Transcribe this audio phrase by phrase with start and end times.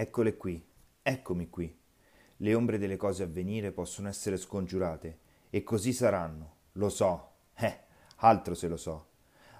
[0.00, 0.64] Eccole qui,
[1.02, 1.76] eccomi qui.
[2.36, 5.18] Le ombre delle cose a venire possono essere scongiurate,
[5.50, 7.80] e così saranno, lo so, eh,
[8.18, 9.08] altro se lo so.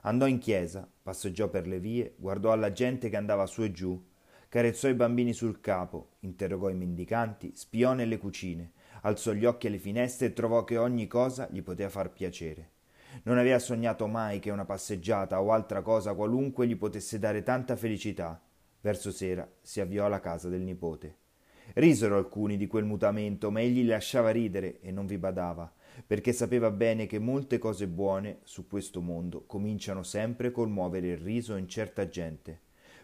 [0.03, 4.01] Andò in chiesa, passeggiò per le vie, guardò alla gente che andava su e giù,
[4.48, 9.81] carezzò i bambini sul capo, interrogò i mendicanti, spiò nelle cucine, alzò gli occhi alle
[9.81, 12.71] finestre e trovò che ogni cosa gli poteva far piacere.
[13.25, 17.75] Non aveva sognato mai che una passeggiata o altra cosa qualunque gli potesse dare tanta
[17.75, 18.41] felicità.
[18.80, 21.16] Verso sera si avviò alla casa del nipote.
[21.74, 25.70] Risero alcuni di quel mutamento, ma egli li lasciava ridere e non vi badava,
[26.06, 31.18] perché sapeva bene che molte cose buone su questo mondo cominciano sempre col muovere il
[31.18, 32.60] riso in certa gente.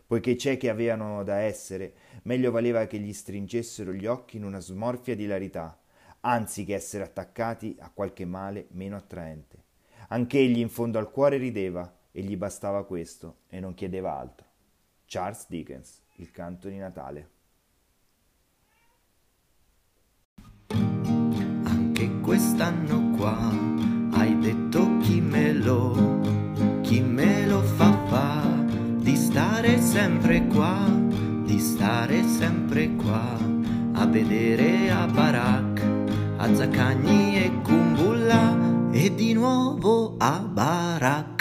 [0.07, 5.17] Poiché ciechi avevano da essere, meglio valeva che gli stringessero gli occhi in una smorfia
[5.17, 5.79] di ilarità,
[6.21, 9.63] anzi che essere attaccati a qualche male meno attraente.
[10.09, 14.53] Anch'egli in fondo al cuore rideva e gli bastava questo e non chiedeva altro.
[15.07, 17.31] Charles Dickens, il canto di Natale.
[20.69, 23.51] Anche quest'anno qua
[24.13, 26.21] hai detto chi me lo,
[26.83, 28.65] chi me lo fa fa
[28.99, 30.89] di stare sempre qua,
[31.45, 33.37] di stare sempre qua
[33.93, 35.83] a vedere a Barak,
[36.39, 41.34] a Zaccagni e Kumbulla e di nuovo a Barak.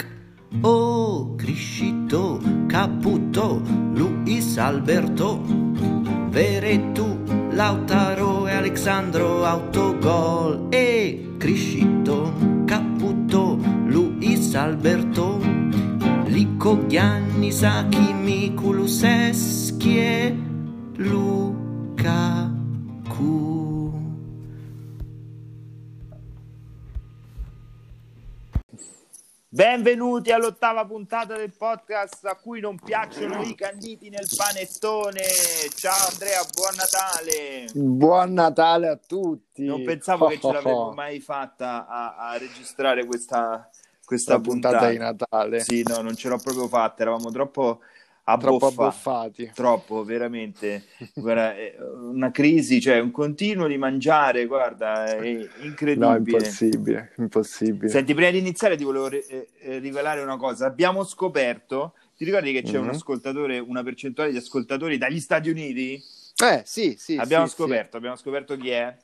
[0.62, 3.60] Oh, Criscito, Caputo,
[3.94, 5.40] Luis Alberto,
[6.30, 7.18] Veretù,
[7.52, 12.32] Lautaro e Alexandro Autogol e Criscito,
[12.66, 15.38] Caputo, Luis Alberto,
[16.26, 20.36] Lico, Gianni, Sacchi, Miculuseschi e
[20.96, 22.34] Lukaku.
[29.54, 35.20] Benvenuti all'ottava puntata del podcast a cui non piacciono i canditi nel panettone.
[35.76, 37.66] Ciao Andrea, buon Natale.
[37.72, 39.64] Buon Natale a tutti.
[39.64, 43.70] Non pensavo che ce l'avremmo mai fatta a, a registrare questa,
[44.04, 45.60] questa puntata puntata di Natale.
[45.60, 47.78] Sì, no, non ce l'ho proprio fatta, eravamo troppo
[48.24, 49.50] Troppo abboffa- abboffati.
[49.54, 50.84] Troppo, veramente.
[51.14, 56.16] Guarda, è una crisi, cioè un continuo di mangiare, guarda, è No, incredibile.
[56.16, 57.88] impossibile, impossibile.
[57.88, 60.66] Senti, prima di iniziare ti volevo re- eh, eh, rivelare una cosa.
[60.66, 62.90] Abbiamo scoperto, ti ricordi che c'è un Mhm.
[62.90, 66.02] ascoltatore, una percentuale di ascoltatori dagli Stati Uniti?
[66.42, 67.56] Eh, sì, sì, abbiamo sì, sì.
[67.56, 68.96] scoperto, abbiamo scoperto chi è.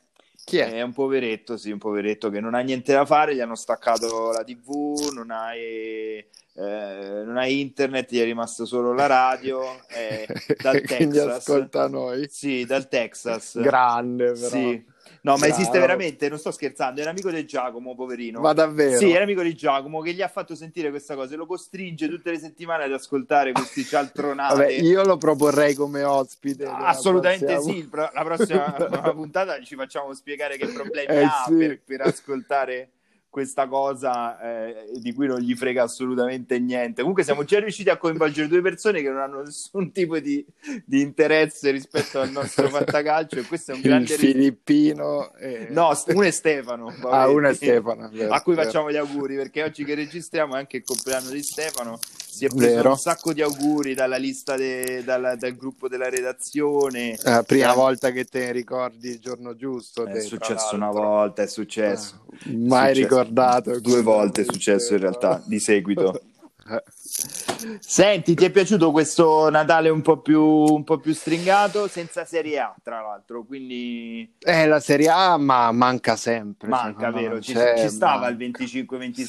[0.45, 0.73] Chi è?
[0.73, 4.33] È un poveretto, sì, un poveretto che non ha niente da fare, gli hanno staccato
[4.33, 9.63] la TV, non ha, eh, eh, non ha internet, gli è rimasto solo la radio,
[9.87, 10.27] è
[10.61, 11.37] dal Quindi Texas.
[11.37, 12.27] ascolta noi.
[12.31, 13.61] Sì, dal Texas.
[13.61, 14.49] Grande, però.
[14.49, 14.85] Sì.
[15.23, 18.41] No, ma esiste veramente, non sto scherzando, è un amico di Giacomo, poverino.
[18.41, 18.97] Ma davvero?
[18.97, 22.09] Sì, era amico di Giacomo che gli ha fatto sentire questa cosa e lo costringe
[22.09, 24.55] tutte le settimane ad ascoltare questi cialtronate.
[24.55, 26.65] Vabbè, io lo proporrei come ospite.
[26.65, 31.55] della Assolutamente prossima- sì, la prossima puntata ci facciamo spiegare che problemi Eh, ha sì.
[31.55, 32.91] per, per ascoltare
[33.31, 37.01] questa cosa eh, di cui non gli frega assolutamente niente.
[37.01, 40.45] Comunque siamo già riusciti a coinvolgere due persone che non hanno nessun tipo di,
[40.85, 44.17] di interesse rispetto al nostro fantacalcio e questo è un Il grande...
[44.17, 45.33] ris- filippino.
[45.37, 46.93] e- No, uno è Stefano.
[47.09, 48.11] Ah, uno è Stefano.
[48.13, 48.67] vero, a cui vero.
[48.67, 51.99] facciamo gli auguri perché oggi che registriamo è anche il compleanno di Stefano.
[52.31, 52.91] Si è preso Vero.
[52.91, 57.17] un sacco di auguri dalla lista de- dalla- dal gruppo della redazione.
[57.23, 60.07] La prima Eh, volta che te ne ricordi il giorno giusto.
[60.07, 62.25] È te, successo una volta, è successo.
[62.47, 63.09] Eh, Mai Successo.
[63.23, 63.79] Ricordato.
[63.81, 66.21] Due volte è successo in realtà, di seguito.
[67.81, 72.59] Senti, ti è piaciuto questo Natale un po' più, un po' più stringato, senza Serie
[72.59, 76.69] A, tra l'altro, quindi Eh, la Serie A ma manca sempre.
[76.69, 77.41] manca, vero?
[77.41, 78.29] Ci, c'è, ci stava manca.
[78.29, 79.25] il 25-26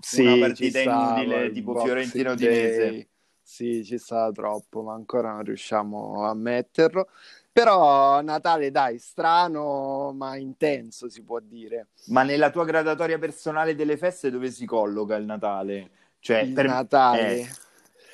[0.00, 2.48] Sì, una sì, partita inutile il tipo Boxing Fiorentina Day.
[2.48, 3.08] Udinese.
[3.42, 7.08] Sì, ci stava troppo, ma ancora non riusciamo a metterlo.
[7.54, 11.86] Però Natale, dai, strano ma intenso si può dire.
[12.06, 15.90] Ma nella tua gradatoria personale delle feste dove si colloca il Natale?
[16.18, 17.40] Cioè, Il per, Natale.
[17.40, 17.48] eh,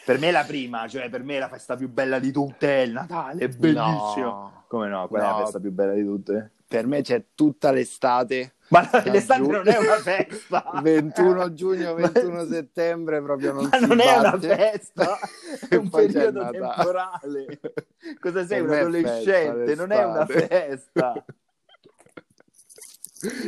[0.04, 2.68] per me è la prima, cioè per me è la festa più bella di tutte,
[2.68, 4.26] è il Natale, è bellissimo.
[4.28, 5.08] No, Come no?
[5.08, 5.36] Qual è la No.
[5.38, 6.50] festa più bella di tutte?
[6.68, 8.54] per me c'è tutta l'estate.
[8.70, 10.70] Ma giù- non è una festa.
[10.80, 14.54] 21 giugno, Ma- 21 settembre proprio non Ma si non è una batte.
[14.56, 15.18] festa,
[15.68, 17.60] è un periodo temporale.
[18.20, 19.74] Cosa sei, un adolescente?
[19.74, 21.24] Non è una festa.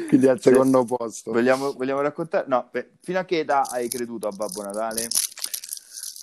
[0.08, 1.32] Quindi al secondo posto.
[1.32, 2.44] Vogliamo, vogliamo raccontare?
[2.48, 5.08] No, beh, fino a che età hai creduto a Babbo Natale?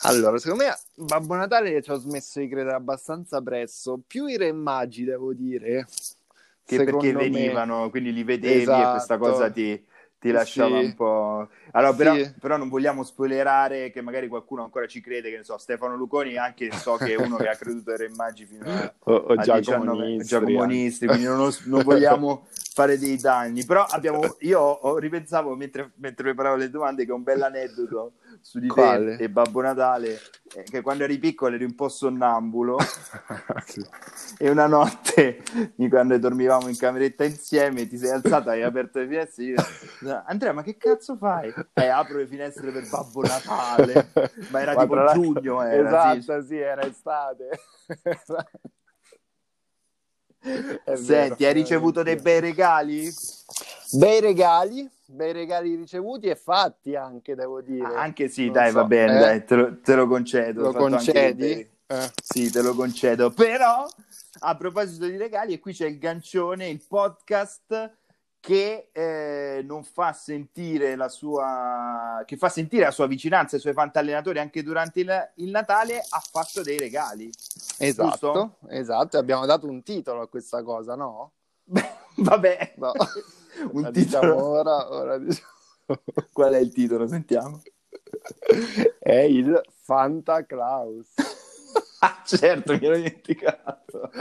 [0.04, 4.00] Allora, secondo me Babbo Natale ci ho smesso di credere abbastanza presto.
[4.06, 5.88] Più i re magi, devo dire.
[6.78, 7.30] Che perché me.
[7.30, 8.90] venivano, quindi li vedevi e Esatto.
[8.92, 9.84] questa cosa ti,
[10.20, 10.86] ti lasciava Sì.
[10.86, 11.48] un po'.
[11.72, 12.32] Allora, però, Sì.
[12.40, 16.38] però non vogliamo spoilerare che magari qualcuno ancora ci crede, che ne so, Stefano Luconi,
[16.38, 19.34] anche so che è uno che ha creduto ai Re Magi fino a, O, o
[19.34, 20.64] a Giacomo 19 Nistri, Giacomo.
[20.66, 23.66] Nistri, quindi non, non vogliamo fare dei danni.
[23.66, 28.14] Però abbiamo, io ho, ripensavo mentre, mentre preparavo le domande che è un bel aneddoto
[28.42, 29.18] su di Quale?
[29.18, 30.20] te e Babbo Natale,
[30.56, 32.78] eh, che quando eri piccolo eri un po' sonnambulo
[33.66, 33.86] Sì.
[34.38, 35.44] e una notte,
[35.90, 39.44] quando dormivamo in cameretta insieme, ti sei alzata, hai aperto le finestre.
[39.46, 39.56] Io,
[40.26, 41.54] Andrea, ma che cazzo fai?
[41.74, 44.12] Eh, apro le finestre per Babbo Natale.
[44.50, 46.18] Ma era Ma tipo giugno, era, sì.
[46.18, 46.58] esatto, sì.
[46.58, 47.50] era estate.
[50.42, 53.12] È Senti, vero, hai ricevuto dei bei regali?
[53.92, 57.86] bei regali, bei regali ricevuti e fatti anche, devo dire.
[57.86, 59.20] Ah, anche sì, Non dai, so, va bene, eh?
[59.20, 60.62] dai, te lo, te lo concedo.
[60.62, 61.70] Lo concedi?
[61.88, 62.12] Eh.
[62.24, 63.32] Sì, te lo concedo.
[63.32, 63.88] Però,
[64.42, 67.98] a proposito di regali, e qui c'è il gancione, il podcast
[68.42, 73.74] che eh, non fa sentire la sua che fa sentire la sua vicinanza ai suoi
[73.74, 77.30] fantallenatori anche durante il, il Natale ha fatto dei regali
[77.78, 78.58] Esatto, Giusto?
[78.70, 81.32] esatto, abbiamo dato un titolo a questa cosa, no?
[82.18, 82.92] vabbè No.
[83.74, 85.48] un La titolo diciamo ora, ora diciamo.
[86.32, 87.62] qual è il titolo sentiamo
[89.00, 91.08] È il Fanta Claus.
[92.00, 94.12] ah certo mi ero dimenticato.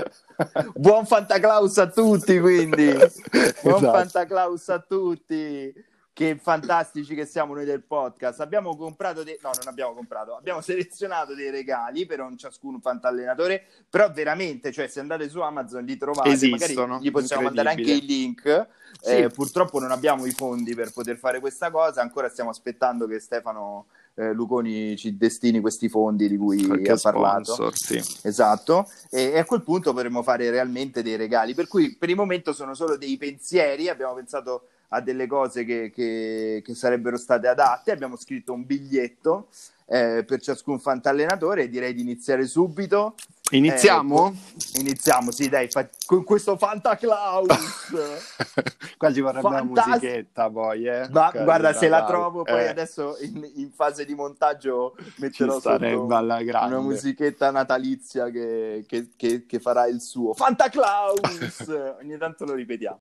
[0.75, 2.93] Buon Fantaclaus a tutti quindi.
[3.63, 3.93] Buon Esatto.
[3.93, 5.87] Fantaclaus a tutti.
[6.13, 8.41] Che fantastici che siamo noi del podcast.
[8.41, 9.39] Abbiamo comprato dei...
[9.41, 10.35] no non abbiamo comprato.
[10.35, 15.85] Abbiamo selezionato dei regali per un ciascun fantallenatore però veramente cioè se andate su Amazon
[15.85, 16.31] li trovate.
[16.31, 18.67] Esistono, magari gli possiamo mandare anche i link.
[19.01, 19.17] Sì.
[19.17, 22.01] Eh, purtroppo non abbiamo i fondi per poter fare questa cosa.
[22.01, 23.87] Ancora stiamo aspettando che Stefano
[24.19, 28.03] eh, Luconi ci destini questi fondi di cui Qualche ha parlato sponsor, sì.
[28.27, 31.55] Esatto, e, e a quel punto potremmo fare realmente dei regali.
[31.55, 35.91] Per cui per il momento sono solo dei pensieri, abbiamo pensato a delle cose che,
[35.95, 39.49] che- che sarebbero state adatte, abbiamo scritto un biglietto
[39.87, 43.15] eh, per ciascun fantallenatore e direi di iniziare subito.
[43.51, 44.35] Iniziamo?
[44.75, 47.47] Eh, iniziamo, sì, dai, fa- con questo Fantaclaus.
[48.99, 51.09] Qua ci vorrebbe una Fantast- musichetta poi, eh.
[51.11, 55.59] Ma Carina, guarda, se la trovo, poi Eh, adesso in, in fase di montaggio metterò
[55.65, 61.19] una musichetta natalizia che, che- che- che farà il suo Fantaclaus
[62.03, 63.01] ogni tanto lo ripetiamo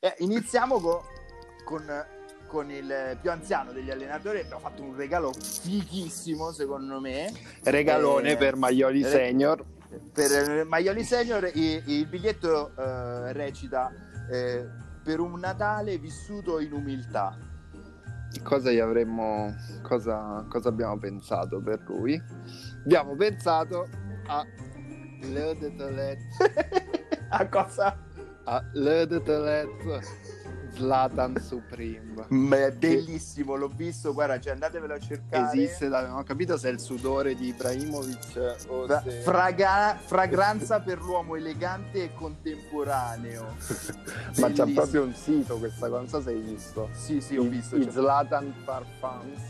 [0.00, 1.02] Eh, iniziamo co-
[1.64, 1.82] con,
[2.52, 7.32] con il più anziano degli allenatori abbiamo fatto un regalo fighissimo secondo me
[7.62, 9.64] Regalone Eh, per Maioli re- Senior.
[10.12, 13.90] per Maioli Senior il, il biglietto eh, recita
[14.30, 14.66] eh,
[15.02, 17.38] per un Natale vissuto in umiltà
[18.42, 19.54] Cosa gli avremmo.
[19.82, 22.18] Cosa, cosa abbiamo pensato per lui?
[22.84, 23.86] Abbiamo pensato
[24.26, 24.42] a
[25.20, 26.24] Le de Toilette.
[27.28, 27.94] a cosa?
[28.44, 30.00] A Le de Toilette
[30.74, 32.26] Zlatan Supreme.
[32.28, 35.46] Ma è bellissimo, l'ho visto, guarda, cioè andatevelo a cercare.
[35.52, 39.20] Esiste, da- non ho capito se è il sudore di Ibrahimovic o Fra- se...
[39.20, 43.54] fraga- fragranza per l'uomo elegante e contemporaneo.
[44.38, 46.88] Ma c'è proprio un sito questa cosa, non so se hai visto.
[46.92, 47.76] Sì, sì, ho visto.
[47.76, 49.40] I cioè- Zlatan Parfums.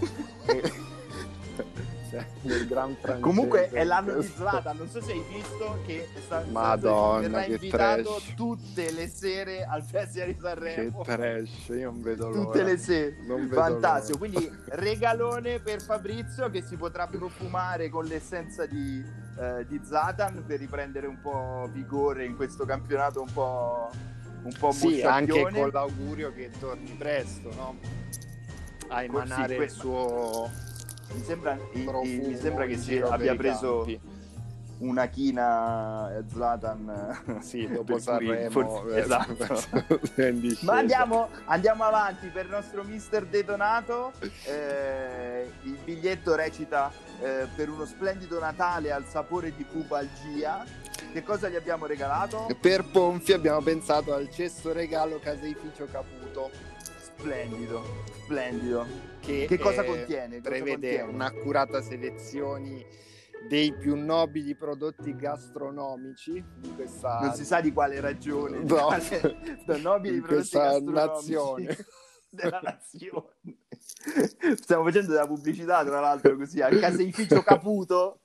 [2.42, 3.20] Il gran francese.
[3.20, 4.26] Comunque è l'anno di.
[4.26, 8.34] Zlatan, non so se hai visto che sta, Madonna, verrà che invitato trash.
[8.34, 11.02] tutte le sere al Festival di Che Sanremo.
[11.02, 12.42] trash, io non vedo l'ora.
[12.44, 13.16] Tutte le sere,
[13.50, 14.18] fantastico.
[14.18, 19.04] Quindi regalone per Fabrizio che si potrà profumare con l'essenza di,
[19.38, 23.90] eh, di Zlatan per riprendere un po' vigore in questo campionato un po',
[24.42, 27.78] un po' Sì, anche con l'augurio che torni presto, no?
[28.88, 30.50] A Sì, emanare que- il suo
[31.12, 33.86] Mi sembra, i- i- profumo mi sembra che si abbia preso
[34.78, 37.38] una china Zlatan.
[37.40, 38.50] Sì, dopo Sanremo.
[38.50, 40.58] forse- eh, esatto.
[40.64, 44.12] Ma andiamo, andiamo avanti per il nostro mister detonato.
[44.46, 46.90] Eh, il biglietto recita
[47.20, 50.64] eh, per uno splendido Natale al sapore di pubalgia.
[51.12, 52.46] Che cosa gli abbiamo regalato?
[52.60, 56.50] Per Ponfi abbiamo pensato al cesto regalo caseificio Caputo.
[57.02, 57.84] Splendido,
[58.22, 58.86] splendido.
[59.20, 60.36] Che, Che cosa eh, contiene?
[60.38, 61.02] Cosa prevede contiene?
[61.12, 62.86] un'accurata selezione
[63.48, 68.58] dei più nobili prodotti gastronomici di questa Non si sa di quale ragione.
[68.62, 68.84] No.
[68.86, 71.76] quale- da nobili Di prodotti nazione.
[72.32, 73.26] della nazione.
[74.60, 78.20] Stiamo facendo della pubblicità, tra l'altro, così al caseificio Caputo.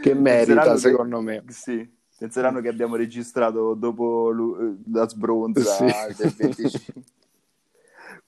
[0.00, 1.44] che merita che- secondo me.
[1.48, 1.88] Sì,
[2.18, 5.84] penseranno che abbiamo registrato dopo lu- la sbronza Sì.
[6.16, 7.02] del 25.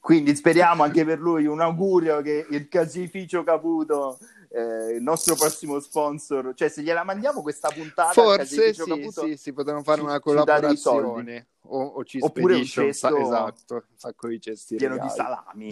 [0.08, 5.78] Quindi speriamo anche per lui un augurio che il casificio Caputo eh, il nostro prossimo
[5.80, 10.06] sponsor, cioè se gliela mandiamo questa puntata, forse sì, Caputo, sì, sì, potremmo fare ci,
[10.06, 15.10] una collaborazione o, o ci oppure un cesto esatto, un sacco di cesti pieno regali.
[15.10, 15.70] di salami.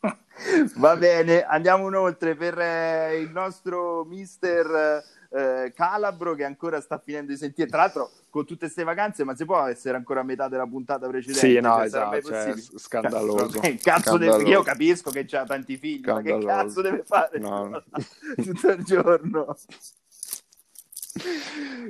[0.76, 5.04] Va bene, andiamo inoltre per eh, il nostro mister
[5.36, 7.68] eh, Calabro che ancora sta finendo di sentire.
[7.68, 11.06] Tra l'altro, con tutte queste vacanze, ma si può essere ancora a metà della puntata
[11.06, 11.46] precedente?
[11.46, 13.60] Sì, no, cioè, esatto, cioè, scandaloso.
[13.60, 14.38] Cazzo scandaloso.
[14.38, 14.48] Deve...
[14.50, 16.46] Io capisco che ha tanti figli, scandaloso.
[16.46, 17.82] ma che cazzo deve fare no.
[18.42, 19.56] tutto il giorno?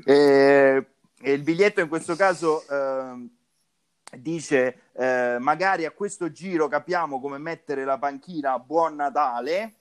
[0.05, 0.87] e,
[1.21, 2.65] e, il biglietto in questo caso.
[2.69, 3.29] Eh,
[4.19, 9.75] dice eh, magari a questo giro capiamo come mettere la panchina a buon Natale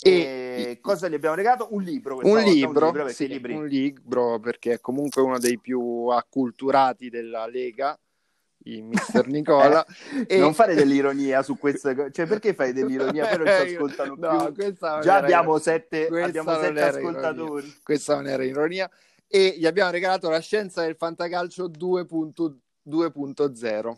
[0.00, 1.68] e, e cosa gli abbiamo regalato?
[1.70, 2.18] Un libro.
[2.22, 3.54] Un libro, un libro, sì, libri...
[3.54, 7.98] un libro perché è comunque uno dei più acculturati della Lega
[8.64, 9.84] il mister Nicola.
[10.26, 10.38] Eh, e...
[10.38, 13.26] non fare dell'ironia su queste cose cioè perché fai dell'ironia?
[13.26, 14.72] Però ci ascoltano no, più.
[14.72, 17.80] già abbiamo sette, abbiamo sette ascoltatori ironia.
[17.82, 18.90] questa non era ironia.
[19.26, 23.94] E gli abbiamo regalato la scienza del fantacalcio 2.0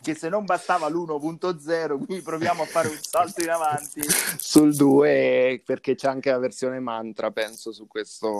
[0.00, 4.00] che se non bastava l'1.0, quindi proviamo a fare un salto in avanti.
[4.38, 8.36] Sul 2, perché c'è anche la versione mantra, penso, su questo.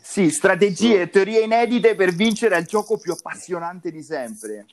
[0.00, 4.66] Sì, strategie e teorie inedite per vincere il gioco più appassionante di sempre.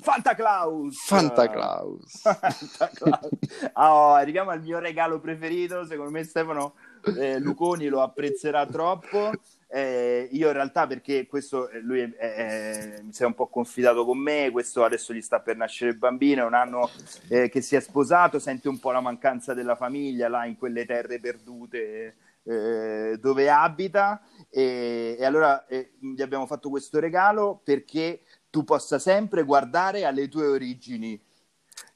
[0.00, 0.96] Fanta Claus!
[1.04, 2.20] Fanta Claus!
[2.22, 3.28] Fanta Claus.
[3.74, 6.74] Oh, arriviamo al mio regalo preferito, secondo me Stefano
[7.18, 9.32] eh, Luconi lo apprezzerà troppo.
[9.74, 13.46] Eh, io in realtà perché questo eh, lui è, è, è, si è un po'
[13.48, 16.90] confidato con me, questo adesso gli sta per nascere il bambino, è un anno
[17.28, 20.84] eh, che si è sposato, sente un po' la mancanza della famiglia là in quelle
[20.84, 28.24] terre perdute eh, dove abita e, e allora eh, gli abbiamo fatto questo regalo perché
[28.50, 31.18] tu possa sempre guardare alle tue origini.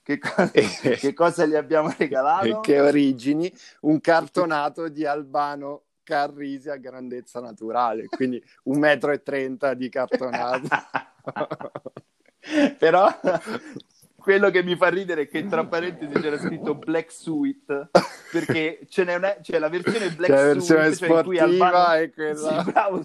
[0.03, 2.61] Che, co- che cosa gli abbiamo regalato?
[2.61, 3.53] Che origini?
[3.81, 10.69] Un cartonato di Albano Carrisi a grandezza naturale, quindi un metro e trenta di cartonato.
[12.79, 13.09] Però
[14.27, 17.91] quello che mi fa ridere è che tra parentesi c'era scritto Black Suite
[18.33, 21.93] perché ce n'è una, c'è la versione Black la versione Suite cioè in cui Albano
[21.93, 22.65] è, quella...
[22.65, 23.03] sì, bravo,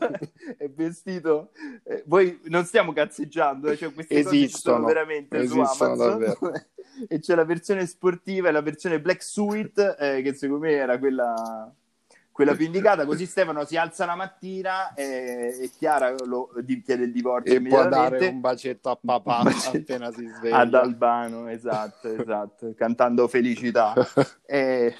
[0.58, 1.51] è vestito
[1.84, 6.36] eh, voi non stiamo cazzeggiando eh, cioè queste esistono veramente esistono su Amazon
[7.08, 10.98] e c'è la versione sportiva e la versione Black Suite eh, che secondo me era
[10.98, 11.72] quella
[12.31, 16.50] quella più indicata, così Stefano si alza la mattina e, e Chiara lo
[16.83, 20.73] chiede il divorzio e può dare un bacetto a papà bacetto appena si sveglia ad
[20.73, 23.93] Albano, esatto, esatto cantando felicità
[24.45, 24.95] e...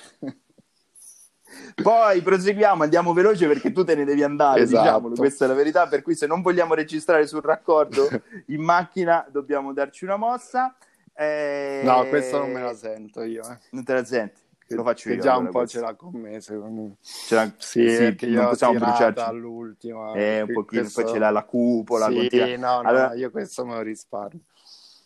[1.81, 4.83] Poi proseguiamo, andiamo veloce perché tu te ne devi andare, esatto.
[4.83, 8.07] diciamolo, questa è la verità, per cui se non vogliamo registrare sul raccordo
[8.47, 10.73] in macchina dobbiamo darci una mossa.
[11.13, 11.81] Eh...
[11.83, 13.43] No, questa non me la sento io.
[13.43, 13.57] Eh.
[13.71, 14.40] Non te la senti?
[14.75, 15.21] Lo faccio che io.
[15.21, 15.79] già un po' questo.
[15.79, 16.95] ce l'ha con me, secondo me.
[17.01, 20.13] Ce l'ha, sì, sì che io possiamo bruciarci all'ultima.
[20.13, 21.01] Eh, un pochino, questo...
[21.01, 22.07] poi ce l'ha la cupola.
[22.09, 23.13] Sì, no, no, allora...
[23.13, 24.41] io questo me lo risparmio.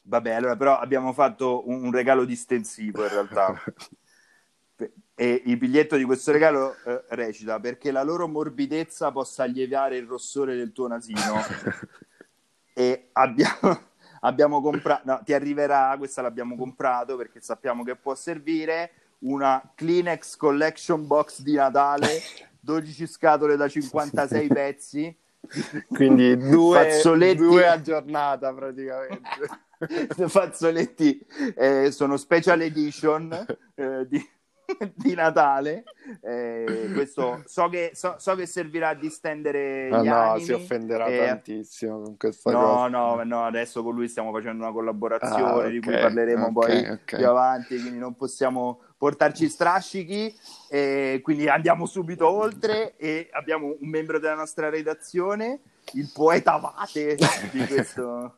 [0.04, 3.62] Vabbè, allora però abbiamo fatto un, un regalo distensivo in realtà.
[5.18, 10.06] e il biglietto di questo regalo eh, recita perché la loro morbidezza possa alleviare il
[10.06, 11.42] rossore del tuo nasino.
[12.78, 13.80] e abbiamo,
[14.20, 20.36] abbiamo comprato, no, ti arriverà, questa l'abbiamo comprato perché sappiamo che può servire, una Kleenex
[20.36, 22.22] Collection Box di Natale,
[22.60, 25.18] 12 scatole da 56 pezzi.
[25.88, 27.38] Quindi due, fazzoletti...
[27.38, 29.64] due a giornata praticamente.
[30.28, 31.24] fazzoletti
[31.56, 33.46] eh, sono special edition
[33.76, 34.30] eh, di,
[34.94, 35.84] di Natale.
[36.22, 40.46] Eh, questo so che, so, so che, servirà a distendere ah, no, animi.
[40.46, 42.88] si offenderà eh, tantissimo con questa no, cosa.
[42.88, 46.54] No, no, adesso con lui stiamo facendo una collaborazione ah, okay, di cui parleremo okay,
[46.54, 47.20] poi okay.
[47.20, 50.36] più avanti, quindi non possiamo portarci strascichi.
[50.70, 55.60] Eh, quindi andiamo subito oltre e abbiamo un membro della nostra redazione,
[55.94, 57.18] il poeta Vate
[57.52, 58.38] di questo,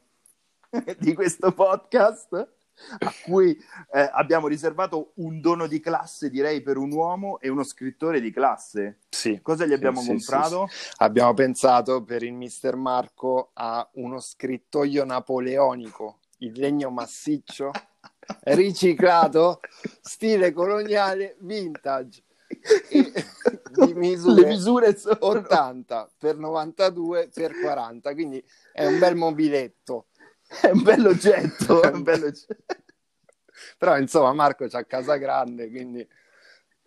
[1.00, 2.56] di questo podcast
[3.00, 3.58] a cui
[3.92, 8.32] eh, abbiamo riservato un dono di classe, direi, per un uomo e uno scrittore di
[8.32, 9.00] classe.
[9.10, 9.40] Sì.
[9.42, 10.68] Cosa gli abbiamo sì, comprato?
[10.70, 17.72] Sì, sì, abbiamo pensato per il mister Marco a uno scrittoio napoleonico, in legno massiccio,
[18.46, 19.60] riciclato,
[20.02, 22.24] stile coloniale, vintage.
[23.86, 30.08] di misure, Le misure sono 80 per 92 per 40 quindi è un bel mobiletto
[30.62, 32.56] è un bello oggetto, è un bello oggetto.
[33.78, 36.08] Però insomma Marco c'ha casa grande, quindi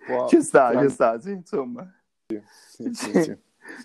[0.04, 0.28] può...
[0.28, 1.92] Ci sta, ci sta, sì, insomma.
[2.26, 3.38] Sì, sì, sì, sì.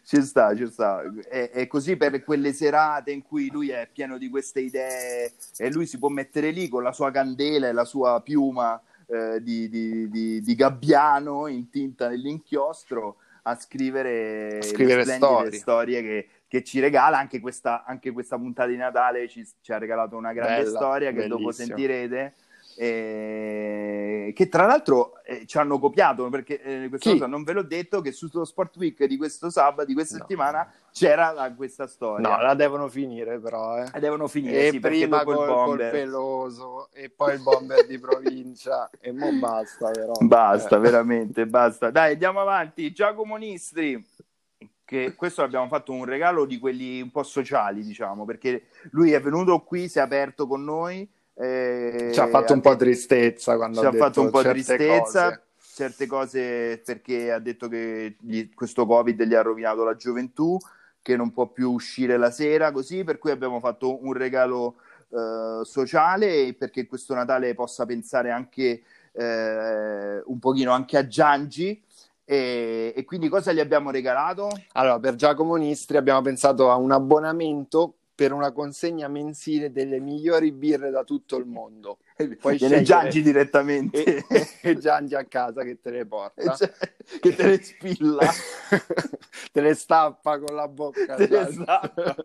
[0.04, 1.04] Ci sta, ci sta.
[1.28, 5.72] È, è, così per quelle serate in cui lui è pieno di queste idee e
[5.72, 9.70] lui si può mettere lì con la sua candela e la sua piuma eh, di,
[9.70, 15.52] di, di, di, gabbiano in tinta nell'inchiostro a scrivere, scrivere storie.
[15.52, 19.78] storie che, che, ci regala anche questa, anche questa puntata di Natale ci, ci, ha
[19.78, 21.38] regalato una grande Bella, storia che bellissima.
[21.38, 22.34] dopo sentirete
[22.78, 27.18] eh, che tra l'altro eh, ci hanno copiato perché eh, questa Chi?
[27.18, 30.22] cosa non ve l'ho detto che sullo Sport Week di questo sabato di questa No.
[30.22, 33.90] settimana c'era la- questa storia No, la devono finire però, eh.
[33.94, 37.98] e devono finire E sì, prima col, col bomber peloso e poi il bomber di
[38.00, 40.14] provincia e mo basta però.
[40.20, 41.92] Basta, veramente, basta.
[41.92, 42.92] Dai, andiamo avanti.
[42.94, 44.02] Giacomo Nistri,
[44.86, 49.20] che questo abbiamo fatto un regalo di quelli un po' sociali, diciamo, perché lui è
[49.20, 51.08] venuto qui, si è aperto con noi.
[51.34, 55.30] eh, Ci ha fatto un po' tristezza quando ci ha fatto un po' certe tristezza,
[55.30, 55.42] cose.
[55.74, 60.58] certe cose perché ha detto che gli- questo Covid gli ha rovinato la gioventù,
[61.02, 64.76] che non può più uscire la sera, così, per cui abbiamo fatto un regalo
[65.10, 71.82] eh, sociale perché questo Natale possa pensare anche eh, un pochino anche a Giangi.
[72.26, 74.50] E, e quindi cosa gli abbiamo regalato?
[74.74, 80.54] Allora, per Giacomo Nistri abbiamo pensato a un abbonamento per una consegna mensile delle migliori
[80.54, 81.98] birre da tutto il mondo.
[82.16, 84.26] Viene scegliere- Giangi direttamente.
[84.28, 86.56] E, e Giangi a casa che te le porta.
[86.56, 86.72] Cioè,
[87.20, 88.26] che te ne spilla.
[89.52, 91.16] te le stappa con la bocca.
[91.16, 92.16] Te le stappa.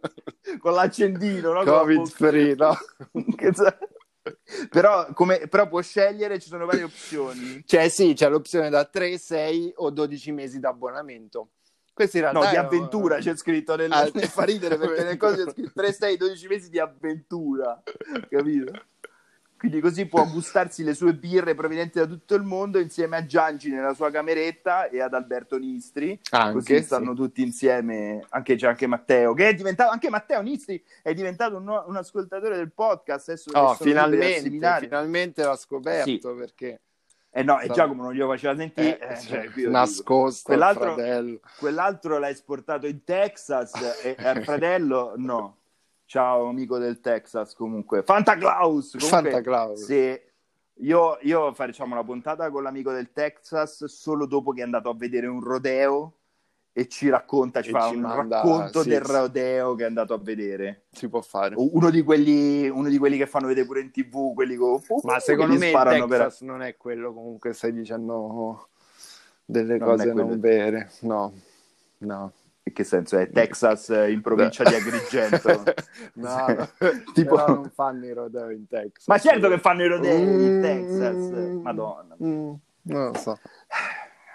[0.59, 1.65] con l'accendino, no?
[1.65, 2.77] Covid free, no?
[3.37, 3.53] Che
[4.71, 7.63] però, come, però può scegliere, ci sono varie opzioni.
[7.67, 11.51] Cioè sì, c'è l'opzione da 3, 6 o 12 mesi d'abbonamento.
[11.93, 15.45] Questo in realtà No, di avventura c'è scritto nel, Ah, fa ridere perché nel coso
[15.45, 17.83] c'è scritto 3, 6, 12 mesi di avventura,
[18.29, 18.73] capito?
[19.61, 23.69] Quindi così può gustarsi le sue birre provenienti da tutto il mondo insieme a Giangi
[23.69, 26.19] nella sua cameretta e ad Alberto Nistri.
[26.31, 26.83] Anche, così sì.
[26.83, 31.59] stanno tutti insieme, anche c'è anche Matteo, che è diventato, anche Matteo Nistri è diventato
[31.59, 33.29] un, un ascoltatore del podcast.
[33.29, 34.49] Adesso Oh, finalmente,
[34.81, 36.81] finalmente l'ha scoperto perché
[37.33, 38.99] Eh no, e Giacomo non glielo faceva sentire.
[38.99, 41.41] eh, eh, cioè, nascosto al Quell'altro- fratello.
[41.59, 45.57] Quell'altro l'ha esportato in Texas e al fratello no.
[46.11, 48.03] Ciao amico del Texas comunque.
[48.03, 48.97] Fanta Claus!
[48.99, 49.85] Comunque, Santa Claus.
[49.85, 50.33] se
[50.81, 54.95] io, io facciamo una puntata con l'amico del Texas solo dopo che è andato a
[54.97, 56.15] vedere un rodeo
[56.73, 59.87] e ci racconta, ci E fa ci un manda- racconto sì, del rodeo che è
[59.87, 60.87] andato a vedere.
[60.91, 61.55] Si può fare.
[61.57, 64.81] Uno di quelli, uno di quelli che fanno vedere pure in tv, quelli con...
[65.05, 66.49] Ma secondo che me il sparano Texas per...
[66.49, 68.71] non è quello comunque stai dicendo
[69.45, 70.91] delle Non cose non vere.
[71.03, 71.33] No,
[71.99, 72.33] no.
[72.63, 73.17] In che senso?
[73.19, 75.63] È Texas eh, in provincia di Agrigento?
[76.15, 76.69] no, no.
[77.15, 79.07] Tipo- Però non fanno i rodeo in Texas.
[79.07, 81.31] Ma certo che fanno i rodei in Mm, Texas.
[81.63, 82.17] Madonna.
[82.23, 83.39] mm, non lo so.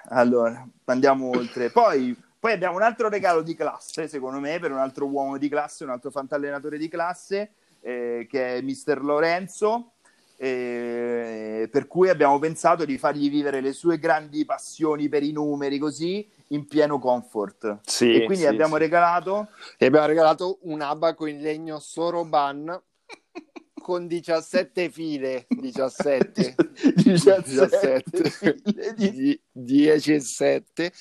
[0.10, 1.70] Allora, andiamo oltre.
[1.70, 5.50] Poi, poi abbiamo un altro regalo di classe, secondo me, per un altro uomo di
[5.50, 9.92] classe, un altro fantallenatore di classe, eh, che è Mister Lorenzo.
[10.38, 15.78] eh, per cui abbiamo pensato di fargli vivere le sue grandi passioni per i numeri
[15.78, 17.80] così in pieno comfort.
[17.84, 18.82] Sì, e quindi sì, abbiamo sì.
[18.82, 22.82] regalato E abbiamo regalato un abaco in legno Soroban
[23.82, 25.46] con 17 file.
[25.50, 26.56] 17.
[27.04, 30.92] 17 file di- di 10 e 7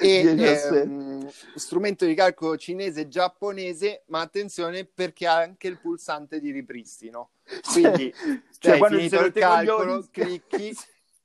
[0.00, 0.80] e 10 e sette.
[0.82, 7.30] ehm, strumento di calcolo cinese giapponese ma attenzione perché ha anche il pulsante di ripristino
[7.72, 8.12] quindi
[8.60, 10.76] Cioè, quando finito il calcolo coglioni- clicchi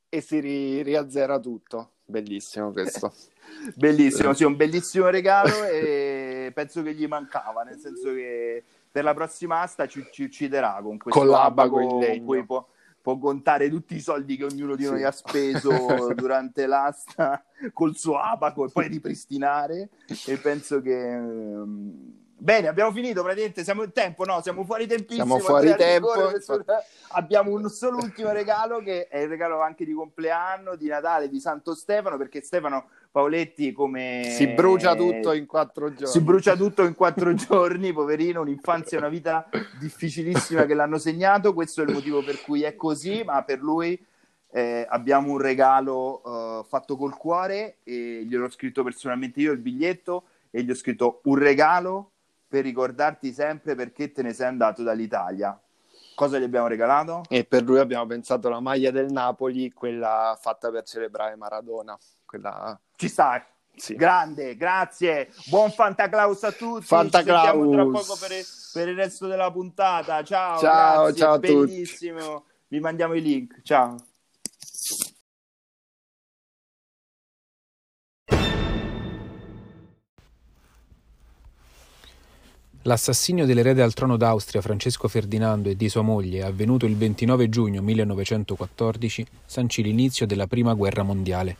[0.09, 3.13] e si ri- riazzera tutto bellissimo questo
[3.75, 9.13] Bellissimo, sì, un bellissimo regalo e penso che gli mancava, nel senso che per la
[9.13, 12.65] prossima asta ci, ci ucciderà con questo Con abaco in cui può,
[13.01, 15.03] può contare tutti i soldi che ognuno di noi Sì.
[15.03, 15.69] ha speso
[16.15, 19.89] durante l'asta col suo abaco e poi ripristinare
[20.25, 21.11] e penso che...
[21.13, 24.41] ehm, Bene, abbiamo finito praticamente, siamo in tempo, no?
[24.41, 25.25] Siamo fuori tempissimo.
[25.25, 26.83] Siamo fuori tempo, Rigore.
[27.11, 31.39] Abbiamo un solo ultimo regalo che è il regalo anche di compleanno, di Natale, di
[31.39, 34.23] Santo Stefano, perché Stefano Paoletti come...
[34.25, 38.99] si brucia tutto in quattro giorni Si brucia tutto in quattro giorni, poverino, un'infanzia e
[38.99, 39.47] una vita
[39.79, 43.97] difficilissima che l'hanno segnato, questo è il motivo per cui è così, ma per lui
[44.51, 50.25] eh, abbiamo un regalo eh, fatto col cuore e gliel'ho scritto personalmente io il biglietto
[50.51, 52.11] e gli ho scritto un regalo
[52.49, 55.57] per ricordarti sempre perché te ne sei andato dall'Italia.
[56.15, 57.23] Cosa gli abbiamo regalato?
[57.29, 62.79] e per lui abbiamo pensato la maglia del Napoli quella fatta per celebrare Maradona quella
[62.95, 63.95] Ci sta, sì.
[63.95, 65.29] grande, grazie.
[65.49, 66.85] Buon Fantaclaus a tutti.
[66.85, 67.41] Fantaclaus.
[67.41, 70.23] Ci sentiamo tra poco per il, per il resto della puntata.
[70.23, 71.53] Ciao, Ciao, grazie, ciao a tutti.
[71.53, 72.45] bellissimo.
[72.67, 73.61] Vi mandiamo i link.
[73.61, 73.95] Ciao.
[82.87, 87.81] L'assassinio dell'erede al trono d'Austria Francesco Ferdinando e di sua moglie, avvenuto il 29 giugno
[87.81, 91.57] 1914, sancì l'inizio della Prima Guerra Mondiale.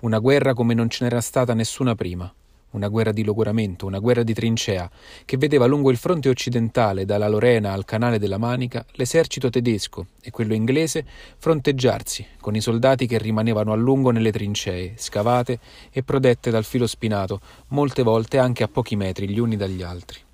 [0.00, 2.34] Una guerra come non ce n'era stata nessuna prima.
[2.70, 4.90] Una guerra di logoramento, una guerra di trincea,
[5.24, 10.32] che vedeva lungo il fronte occidentale, dalla Lorena al canale della Manica, l'esercito tedesco e
[10.32, 11.06] quello inglese
[11.38, 15.60] fronteggiarsi, con i soldati che rimanevano a lungo nelle trincee, scavate
[15.92, 20.24] e protette dal filo spinato, molte volte anche a pochi metri gli uni dagli altri.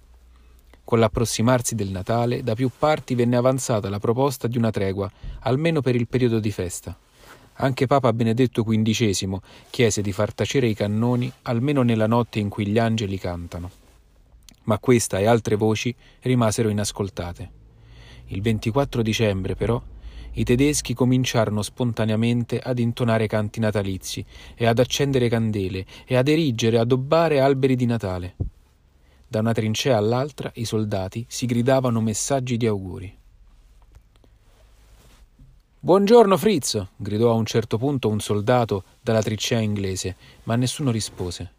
[0.84, 5.80] Con l'approssimarsi del Natale, da più parti venne avanzata la proposta di una tregua, almeno
[5.80, 6.96] per il periodo di festa.
[7.54, 9.38] Anche Papa Benedetto XV
[9.70, 13.70] chiese di far tacere i cannoni almeno nella notte in cui gli angeli cantano.
[14.64, 17.50] Ma questa e altre voci rimasero inascoltate.
[18.26, 19.80] Il 24 dicembre, però,
[20.34, 26.76] i tedeschi cominciarono spontaneamente ad intonare canti natalizi e ad accendere candele e ad erigere
[26.76, 28.34] e addobbare alberi di Natale.
[29.32, 33.16] Da una trincea all'altra i soldati si gridavano messaggi di auguri.
[35.80, 36.86] Buongiorno Fritz!
[36.94, 41.50] gridò a un certo punto un soldato dalla trincea inglese, ma nessuno rispose.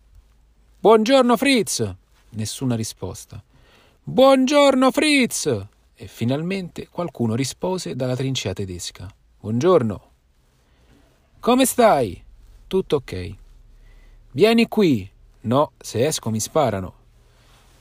[0.82, 1.96] Buongiorno Fritz!
[2.30, 3.42] Nessuna risposta.
[4.04, 5.66] Buongiorno Fritz!
[5.96, 9.12] E finalmente qualcuno rispose dalla trincea tedesca.
[9.40, 10.10] Buongiorno.
[11.40, 12.24] Come stai?
[12.68, 13.34] Tutto ok.
[14.30, 15.10] Vieni qui.
[15.42, 17.02] No, se esco mi sparano.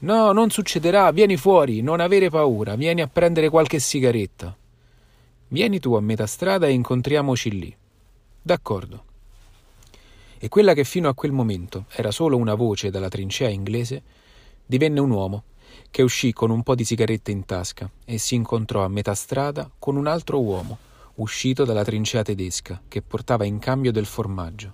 [0.02, 4.56] No, non succederà, vieni fuori, non avere paura, vieni a prendere qualche sigaretta.
[5.48, 7.76] Vieni tu a metà strada e incontriamoci lì.
[8.42, 9.04] D'accordo.
[10.38, 14.02] E quella che fino a quel momento era solo una voce dalla trincea inglese,
[14.66, 15.44] divenne un uomo
[15.88, 19.70] che uscì con un po' di sigarette in tasca e si incontrò a metà strada
[19.78, 20.78] con un altro uomo,
[21.16, 24.72] uscito dalla trincea tedesca, che portava in cambio del formaggio.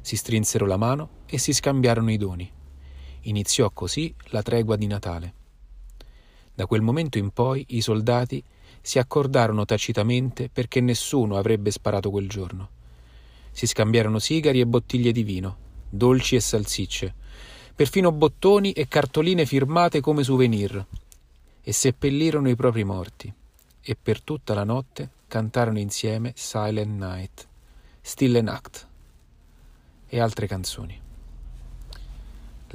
[0.00, 2.50] Si strinsero la mano e si scambiarono i doni.
[3.22, 5.34] Iniziò così la tregua di Natale.
[6.54, 8.42] Da quel momento in poi i soldati
[8.80, 12.68] si accordarono tacitamente perché nessuno avrebbe sparato quel giorno.
[13.52, 15.56] Si scambiarono sigari e bottiglie di vino,
[15.88, 17.14] dolci e salsicce,
[17.74, 20.84] perfino bottoni e cartoline firmate come souvenir,
[21.62, 23.32] e seppellirono i propri morti,
[23.80, 27.48] e per tutta la notte cantarono insieme Silent Night,
[28.00, 28.88] Stille Nacht
[30.08, 31.01] e altre canzoni.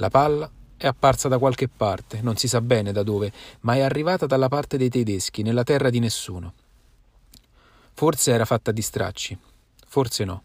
[0.00, 3.80] La palla è apparsa da qualche parte, non si sa bene da dove, ma è
[3.80, 6.52] arrivata dalla parte dei tedeschi, nella terra di nessuno.
[7.94, 9.36] Forse era fatta di stracci,
[9.88, 10.42] forse no.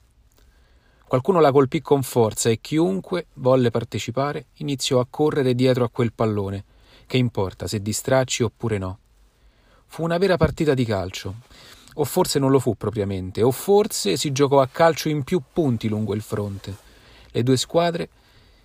[1.05, 6.13] Qualcuno la colpì con forza e chiunque volle partecipare iniziò a correre dietro a quel
[6.13, 6.63] pallone.
[7.05, 8.97] Che importa se di stracci oppure no?
[9.85, 11.35] Fu una vera partita di calcio.
[11.95, 15.87] O forse non lo fu propriamente, o forse si giocò a calcio in più punti
[15.87, 16.75] lungo il fronte.
[17.29, 18.09] Le due squadre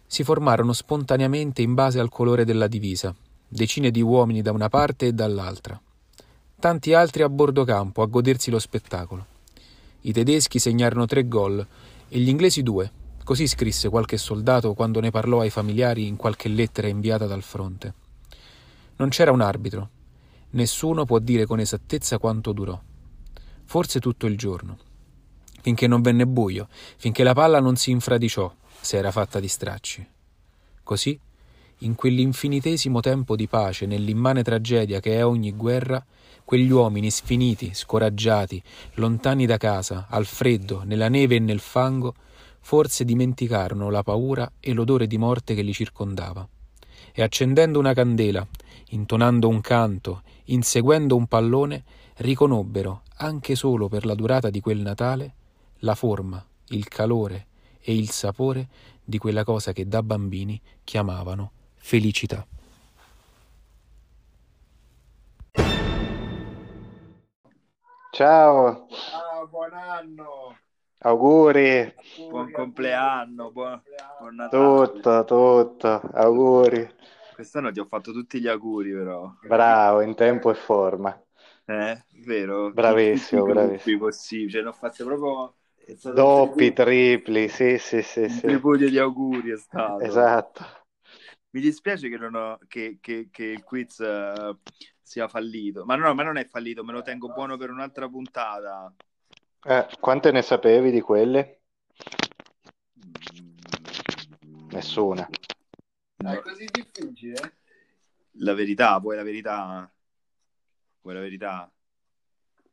[0.09, 3.15] si formarono spontaneamente in base al colore della divisa,
[3.47, 5.81] decine di uomini da una parte e dall'altra.
[6.59, 9.27] Tanti altri a bordo campo a godersi lo spettacolo.
[10.01, 11.65] I tedeschi segnarono tre gol
[12.09, 12.91] e gli inglesi due,
[13.23, 17.95] così scrisse qualche soldato quando ne parlò ai familiari in qualche lettera inviata dal fronte.
[18.97, 19.91] Non c'era un arbitro.
[20.51, 22.81] Nessuno può dire con esattezza quanto durò.
[23.65, 24.79] Forse tutto il giorno.
[25.61, 30.07] Finché non venne buio, finché la palla non si infradiciò, se era fatta di stracci.
[30.83, 31.19] Così,
[31.83, 36.05] in quell'infinitesimo tempo di pace, nell'immane tragedia che è ogni guerra,
[36.45, 38.63] quegli uomini sfiniti, scoraggiati,
[38.95, 42.15] lontani da casa, al freddo, nella neve e nel fango,
[42.61, 46.49] forse dimenticarono la paura e l'odore di morte che li circondava.
[47.13, 48.47] E accendendo una candela,
[48.91, 51.85] intonando un canto, inseguendo un pallone,
[52.17, 55.35] riconobbero, anche solo per la durata di quel Natale,
[55.81, 57.48] la forma, il calore,
[57.89, 58.69] e il sapore
[59.03, 62.47] di quella cosa che da bambini chiamavano felicità.
[68.11, 68.89] Ciao.
[68.91, 70.59] Ciao, buon anno.
[70.99, 71.95] Auguri.
[72.29, 73.81] Buon compleanno, buon,
[74.19, 74.87] buon Natale.
[74.87, 76.01] Tutto, tutto.
[76.13, 76.95] Auguri.
[77.33, 79.33] Quest'anno ti ho fatto tutti gli auguri, però.
[79.47, 81.19] Bravo, in tempo e forma.
[81.65, 82.71] Eh, vero?
[82.71, 83.99] Bravissimo, bravissimo.
[83.99, 84.51] possibili.
[84.51, 85.55] Cioè, ne ho fatte proprio...
[86.15, 88.47] Doppi, tripli, sì, sì, sì, un sì.
[88.47, 90.05] tripudio di auguri è stato.
[90.05, 90.65] Esatto.
[91.51, 94.57] Mi dispiace che, non ho- che- che- che il quiz eh,
[95.01, 95.85] sia fallito.
[95.85, 98.93] Ma no, ma non è fallito, me lo tengo buono per un'altra puntata.
[99.65, 101.61] Eh, quante ne sapevi di quelle?
[102.99, 103.57] Mm,
[104.73, 105.29] Nessuna.
[106.19, 106.33] no.
[106.33, 107.57] È così difficile?
[108.41, 109.91] La verità, vuoi la verità?
[111.03, 111.73] Vuoi la verità?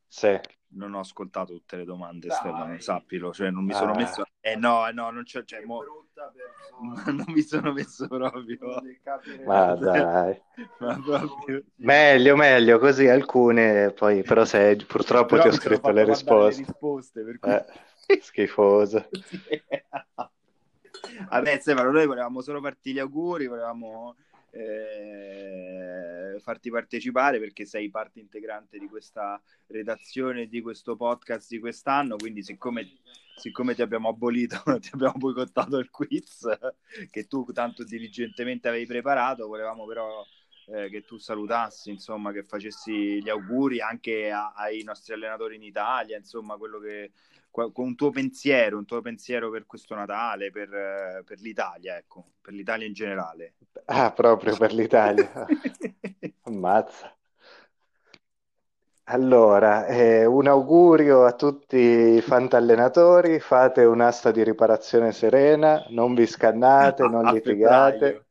[0.08, 0.38] Sì.
[0.68, 2.36] Non ho ascoltato tutte le domande, Dai.
[2.36, 3.96] Stefano, sappilo, cioè non mi sono Ah.
[3.96, 5.82] messo Eh no, no, non c'è, cioè, mo...
[7.06, 8.82] non mi sono messo proprio.
[9.44, 10.40] Ma dai.
[10.80, 11.62] Ma proprio...
[11.76, 16.60] Meglio, meglio, così alcune, poi però se purtroppo però ti ho scritto le risposte.
[16.60, 17.50] Le risposte per cui...
[17.52, 19.08] eh, schifoso.
[21.28, 24.16] Vabbè, Stefano, noi volevamo solo farti gli auguri, volevamo
[24.56, 32.16] eh, farti partecipare perché sei parte integrante di questa redazione, di questo podcast di quest'anno,
[32.16, 32.98] quindi siccome,
[33.36, 36.48] siccome ti abbiamo abolito, ti abbiamo boicottato il quiz
[37.10, 40.24] che tu tanto diligentemente avevi preparato, volevamo però
[40.68, 45.62] eh, che tu salutassi, insomma, che facessi gli auguri anche a, ai nostri allenatori in
[45.62, 47.12] Italia, insomma, quello che
[47.74, 52.86] un tuo pensiero, un tuo pensiero per questo Natale, per, per l'Italia, ecco, per l'Italia
[52.86, 53.54] in generale.
[53.86, 55.46] Ah, proprio per l'Italia.
[56.42, 57.16] Ammazza.
[59.08, 66.26] Allora, eh, un augurio a tutti i fantallenatori, fate un'asta di riparazione serena, non vi
[66.26, 67.98] scannate, non a litigate.
[67.98, 68.24] Febbraio.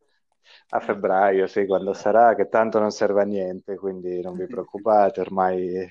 [0.69, 5.21] A febbraio, sì, quando sarà, che tanto non serve a niente, quindi non vi preoccupate,
[5.21, 5.89] ormai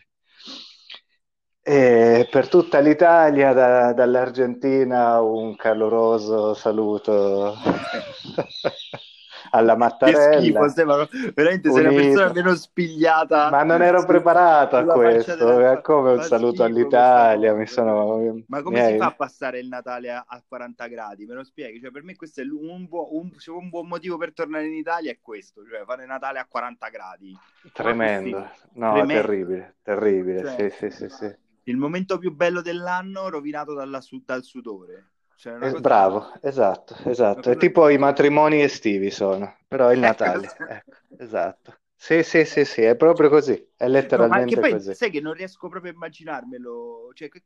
[1.66, 7.56] e per tutta l'Italia, da, dall'Argentina, un caloroso saluto
[9.50, 10.28] alla Mattarella.
[10.28, 11.08] Che schifo, Stefano.
[11.34, 13.48] Veramente sei una persona meno spigliata.
[13.48, 15.58] Ma non ero preparato a questo.
[15.58, 17.54] È come un saluto all'Italia.
[17.54, 18.42] Mi sono...
[18.46, 21.24] Ma come mi si fa a passare il Natale a, a 40 gradi?
[21.24, 21.80] Me lo spieghi?
[21.80, 25.10] Cioè, per me questo è un, buo, un, un, buon motivo per tornare in Italia
[25.10, 27.34] è questo, cioè fare Natale a 40 gradi.
[27.72, 28.50] Tremendo.
[28.74, 29.22] No, Tremendo.
[29.22, 30.40] terribile, terribile.
[30.40, 35.10] Cioè, sì, sì, sì, sì il momento più bello dell'anno rovinato dalla, dal sudore.
[35.36, 35.80] Cioè eh.
[35.80, 37.50] Bravo, esatto, esatto.
[37.50, 40.56] È tipo i matrimoni estivi sono, però è il ecco, Natale.
[40.68, 41.78] ecco, esatto.
[41.96, 44.94] Sì, sì, sì, sì, è proprio così, è letteralmente no, poi, così.
[44.94, 47.42] Sai che non riesco proprio a immaginarmelo, cioè, che,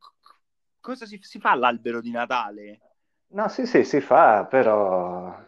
[0.80, 2.80] cosa si, si fa all'albero di Natale?
[3.28, 5.46] No, sì, sì, si fa, però...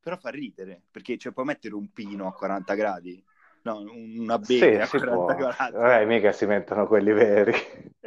[0.00, 3.22] Però fa ridere, perché cioè, puoi mettere un pino a 40 gradi
[3.62, 7.52] no, una bene sì, a Eh, mica si mettono quelli veri.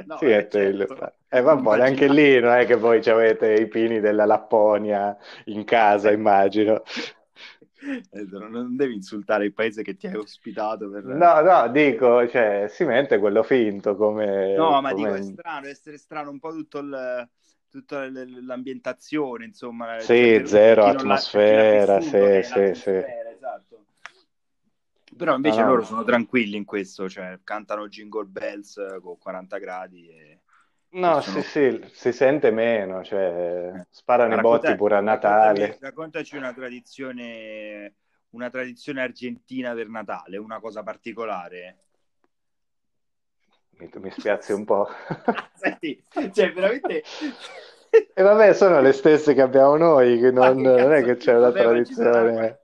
[0.06, 1.14] No, sì, eh, certo.
[1.30, 6.12] Eh, vabbè, anche lì non è che voi avete i pini della Lapponia in casa,
[6.12, 6.84] immagino.
[8.12, 10.90] Eh, non devi insultare il paese che ti hai ospitato.
[10.90, 11.04] Per...
[11.04, 14.56] No, no, dico, cioè, si mette quello finto come...
[14.56, 15.04] No, ma come...
[15.04, 17.30] dico, è strano, essere strano un po' tutto il
[17.72, 19.98] tutta l'ambientazione, insomma.
[20.00, 23.02] Sì, cioè, zero atmosfera, sì, sì, sì.
[25.22, 30.10] Però invece ah, loro sono tranquilli in questo, cioè cantano Jingle Bells con 40 gradi
[30.10, 30.40] e...
[30.94, 31.42] No, sono...
[31.44, 33.86] sì, sì, si sente meno, cioè eh.
[33.92, 35.78] sparano i botti pure a Natale.
[35.80, 37.98] Raccontaci una tradizione,
[38.32, 41.78] una tradizione argentina per Natale, una cosa particolare.
[43.78, 44.90] Mi, mi spiazzi un po'.
[45.54, 46.04] Senti,
[46.34, 47.04] cioè veramente...
[48.12, 51.52] E vabbè, sono le stesse che abbiamo noi, che non, non è che c'è una
[51.52, 52.61] tradizione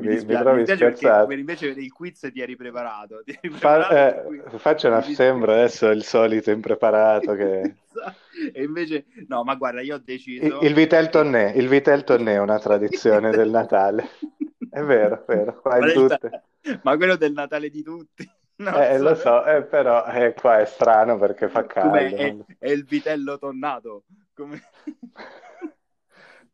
[0.00, 1.32] mi, mi, mi trovi scherzato.
[1.32, 3.22] invece il quiz ti eri preparato.
[3.24, 7.74] Ti eri preparato Fa, eh, faccio una sembra adesso il solito impreparato che...
[8.52, 10.44] e invece, no, ma guarda, io ho deciso...
[10.44, 14.08] Il, il Vitel Tonné, il Vitel Tonné è una tradizione del Natale.
[14.70, 16.42] È vero, è vero, qua in tutte.
[16.82, 18.22] Ma quello del Natale di tutti.
[18.58, 19.02] eh, so.
[19.02, 21.96] lo so, eh, però eh, qua è strano perché fa caldo.
[21.96, 24.04] È, è, il vitello tonnato.
[24.34, 24.60] Come...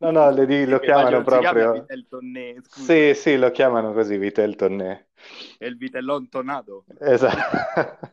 [0.04, 1.72] No, no, le, lo chiamano proprio...
[1.72, 5.08] Vitel Tonné, sì, sì, lo chiamano così, Vitel Tonné.
[5.56, 6.84] È il vitellon tonnato.
[7.00, 8.12] Esatto.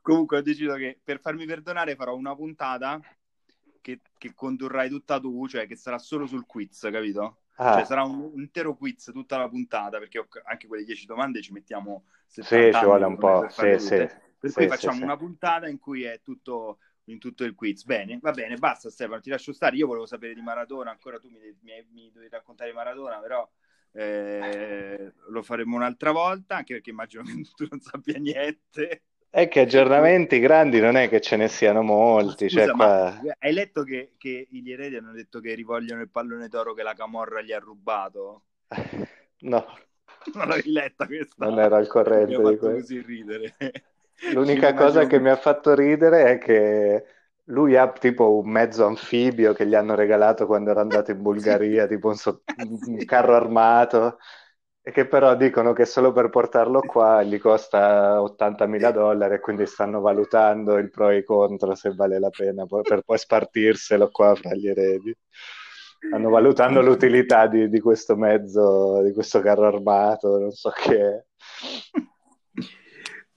[0.00, 3.00] Comunque ho deciso che per farmi perdonare farò una puntata
[3.80, 7.38] che, che condurrai tutta tu, cioè che sarà solo sul quiz, capito?
[7.56, 7.74] Ah.
[7.74, 11.52] Cioè sarà un, un, intero quiz tutta la puntata, perché anche quelle 10 domande ci
[11.52, 14.08] mettiamo 70 Sì, ci vuole un po', sì, sì.
[14.38, 17.84] Per sì, cui facciamo sì, una puntata in cui è tutto in tutto il quiz.
[17.84, 19.76] Bene, va bene, basta Stefano, ti lascio stare.
[19.76, 23.48] Io volevo sapere di Maradona, ancora tu mi, mi, mi dovevi raccontare Maradona, però
[23.92, 29.02] eh, lo faremo un'altra volta, anche perché immagino che tu non sappia niente.
[29.28, 32.48] È che aggiornamenti grandi non è che ce ne siano molti.
[32.48, 33.20] Scusa, cioè qua...
[33.38, 36.94] Hai letto che, che gli eredi hanno detto che rivogliono il pallone d'oro che la
[36.94, 38.44] Camorra gli ha rubato?
[39.38, 39.66] No.
[40.32, 41.44] Non l'avevi letta questa?
[41.44, 42.70] Non ero al corrente mi di questo.
[42.70, 43.54] così ridere.
[44.28, 47.04] L'unica cosa che mi ha fatto ridere è che
[47.44, 51.86] lui ha tipo un mezzo anfibio che gli hanno regalato quando era andato in Bulgaria,
[51.86, 52.42] tipo un, so-
[52.86, 54.18] un carro armato,
[54.82, 59.66] e che però dicono che solo per portarlo qua gli costa 80.000 dollari e quindi
[59.66, 64.34] stanno valutando il pro e i contro se vale la pena per poi spartirselo qua
[64.34, 65.16] fra gli eredi.
[66.06, 71.26] Stanno valutando l'utilità di, di questo mezzo, di questo carro armato, non so che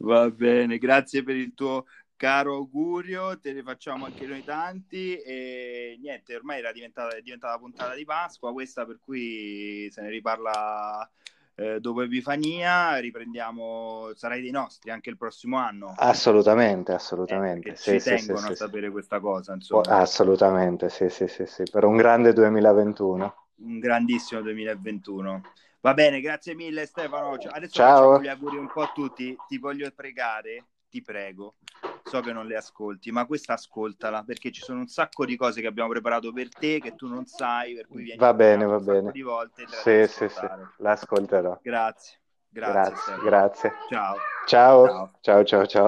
[0.01, 1.85] Va bene, grazie per il tuo
[2.15, 7.53] caro augurio, te ne facciamo anche noi tanti e niente, ormai era diventata, è diventata
[7.53, 11.09] la puntata di Pasqua questa per cui se ne riparla
[11.55, 15.93] eh, dopo Epifania, riprendiamo, sarai dei nostri anche il prossimo anno.
[15.97, 17.71] Assolutamente, assolutamente.
[17.71, 21.45] Eh, sì, ci sì, tengono sì, a sapere questa cosa, insomma, Assolutamente, sì, sì, sì,
[21.45, 23.35] sì, per un grande 2021.
[23.55, 25.41] un grandissimo 2021.
[25.81, 27.33] Va bene, grazie mille Stefano.
[27.33, 28.19] Adesso Ciao.
[28.19, 29.35] gli auguri un po' a tutti.
[29.47, 31.55] Ti voglio pregare, ti prego.
[32.03, 35.61] So che non le ascolti, ma questa ascoltala perché ci sono un sacco di cose
[35.61, 38.79] che abbiamo preparato per te che tu non sai, per cui vieni Va bene, va
[38.79, 39.11] bene.
[39.11, 41.59] di volte Sì, sì, sì, l'ascolterò.
[41.61, 42.17] Grazie.
[42.51, 43.73] Grazie, Grazie, grazie.
[43.89, 44.15] Ciao.
[44.47, 45.11] Ciao, Ciao.
[45.21, 45.87] ciao, ciao, ciao.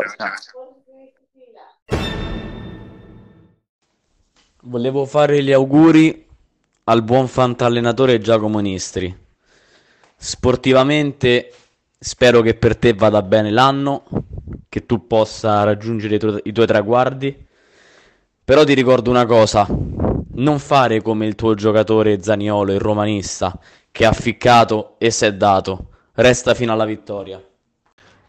[4.64, 6.28] Volevo fare gli auguri
[6.84, 9.30] al buon fantallenatore Giacomo Nistri.
[10.24, 11.52] Sportivamente
[11.98, 14.04] spero che per te vada bene l'anno,
[14.70, 17.48] che tu possa raggiungere i, tuoi- i tuoi traguardi.
[18.46, 24.06] Però ti ricordo una cosa, non fare come il tuo giocatore Zaniolo, il romanista, che
[24.06, 25.88] ha ficcato e si è dato.
[26.14, 27.42] Resta fino alla vittoria.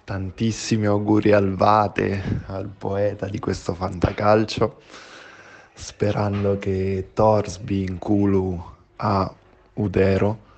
[0.04, 4.80] Tantissimi auguri al Vate, al poeta di questo fantacalcio,
[5.74, 8.64] sperando che Torsby, Nkulu
[8.96, 9.34] a
[9.74, 10.50] Udero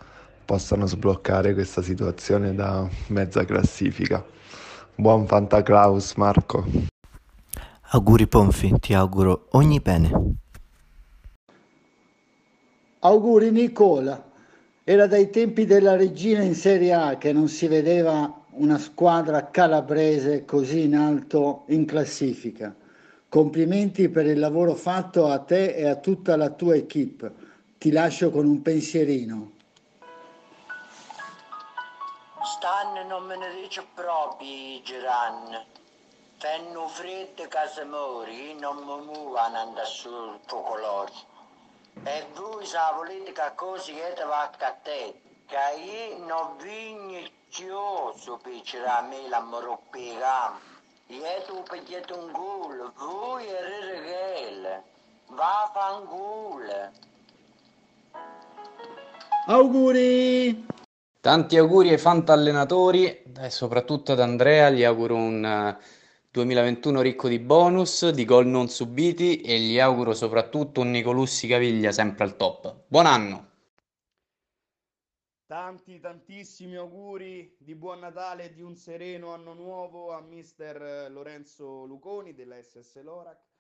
[0.45, 4.25] possano sbloccare questa situazione da mezza classifica.
[4.95, 6.65] Buon Fantaclaus, Marco.
[7.91, 10.35] Auguri Ponfi, ti auguro ogni bene.
[13.01, 14.33] Auguri Nicola.
[14.85, 20.45] Era dai tempi della regina in Serie A che non si vedeva una squadra calabrese
[20.45, 22.75] così in alto in classifica.
[23.29, 27.33] Complimenti per il lavoro fatto a te e a tutta la tua equip.
[27.79, 29.54] Ti lascio con un pensierino.
[32.45, 35.65] Stanno non me ne dice proprio, Giran.
[36.37, 41.13] Fanno freddo che se non mi muovono sul focolore.
[42.03, 42.95] E voi sa
[43.33, 49.41] che così è va a te, che io non vigno chioso per a me la
[49.41, 50.53] moroppiega.
[51.07, 54.85] Io tu pigliate un culo, voi e regale.
[55.29, 56.91] Va a fanculo.
[59.47, 60.74] Auguri!
[61.25, 65.79] Tanti auguri ai fantallenatori e soprattutto ad Andrea, gli auguro un eh,
[66.31, 71.93] 2021 ricco di bonus, di gol non subiti e gli auguro soprattutto un Nicolussi Caviglia
[71.93, 72.83] sempre al top.
[72.87, 73.49] Buon anno!
[75.47, 81.87] Tanti, tantissimi auguri di buon Natale e di un sereno anno nuovo a mister Lorenzo
[81.87, 83.54] Luconi della SS Lorac.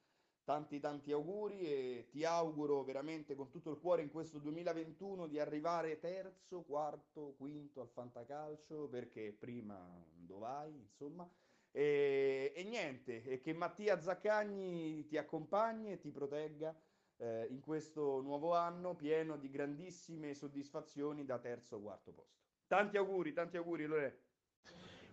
[0.44, 5.38] Tanti, tanti auguri e ti auguro veramente con tutto il cuore in questo 2021 di
[5.38, 11.26] arrivare terzo, quarto, quinto al fantacalcio perché prima dov'hai, insomma.
[11.70, 16.78] E, e niente, e che Mattia Zaccagni ti accompagni e ti protegga
[17.16, 22.42] eh, in questo nuovo anno pieno di grandissime soddisfazioni da terzo o quarto posto.
[22.66, 24.20] Tanti auguri, tanti auguri Lore.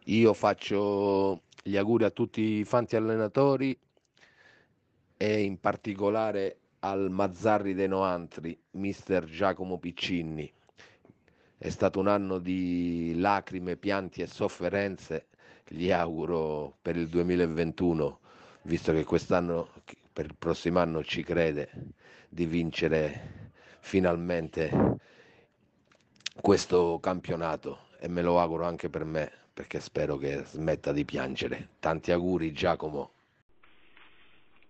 [0.06, 3.78] Io faccio gli auguri a tutti i fanti allenatori
[5.22, 10.52] e in particolare al Mazzarri dei Noantri, mister Giacomo Piccinni.
[11.60, 15.28] È stato un anno di lacrime, pianti e sofferenze.
[15.68, 18.20] Gli auguro per il 2021,
[18.64, 19.70] visto che quest'anno,
[20.12, 21.70] per il prossimo anno ci crede,
[22.28, 24.72] di vincere finalmente
[26.42, 31.70] questo campionato e me lo auguro anche per me perché spero che smetta di piangere.
[31.78, 33.12] Tanti auguri Giacomo.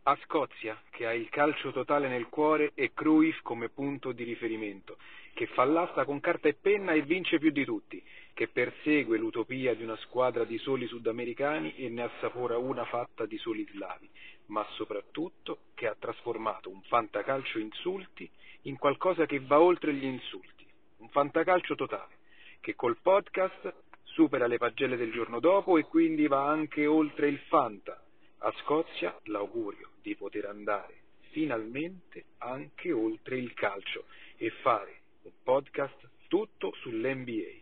[0.03, 4.97] A Scozia, che ha il calcio totale nel cuore e Cruyff come punto di riferimento,
[5.35, 8.01] che fa l'asta con carta e penna e vince più di tutti,
[8.33, 13.37] che persegue l'utopia di una squadra di soli sudamericani e ne assapora una fatta di
[13.37, 14.09] soli slavi,
[14.47, 18.27] ma soprattutto che ha trasformato un fantacalcio insulti
[18.63, 20.65] in qualcosa che va oltre gli insulti,
[20.97, 22.15] un fantacalcio totale,
[22.59, 27.37] che col podcast supera le pagelle del giorno dopo e quindi va anche oltre il
[27.49, 28.01] fanta.
[28.43, 30.99] A Scozia l'augurio di poter andare
[31.31, 34.05] finalmente anche oltre il calcio
[34.37, 37.59] e fare un podcast tutto sull'NBA.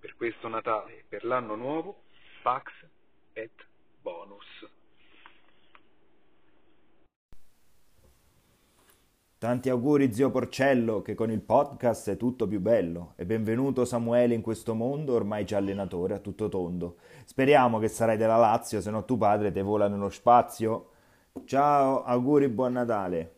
[0.00, 2.02] Per questo Natale e per l'anno nuovo,
[2.42, 2.70] Pax
[3.32, 3.66] et
[4.00, 4.68] Bonus.
[9.40, 13.14] Tanti auguri zio Porcello, che con il podcast è tutto più bello.
[13.16, 16.96] E benvenuto Samuele in questo mondo, ormai già allenatore a tutto tondo.
[17.24, 20.89] Speriamo che sarai della Lazio, se no tuo padre te vola nello spazio.
[21.44, 23.34] Ciao, auguri, buon Natale.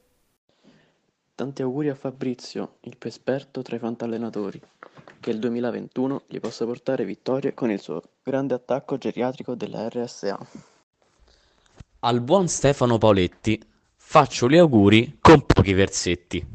[1.34, 4.58] Tanti auguri a Fabrizio, il più esperto tra i fantallenatori.
[5.20, 10.38] Che il 2021 gli possa portare vittorie con il suo grande attacco geriatrico della RSA.
[12.00, 13.62] Al buon Stefano Paoletti
[13.94, 16.46] faccio gli auguri con pochi versetti.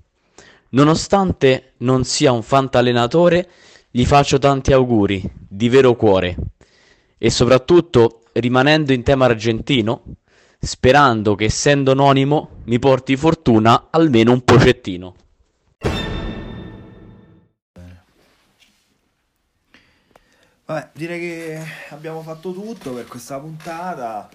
[0.70, 3.48] Nonostante non sia un fantallenatore,
[3.92, 6.36] gli faccio tanti auguri di vero cuore
[7.16, 10.04] e soprattutto rimanendo in tema argentino,
[10.60, 15.16] sperando che essendo anonimo mi porti fortuna almeno un pocettino.
[20.66, 24.30] Vabbè, direi che abbiamo fatto tutto per questa puntata.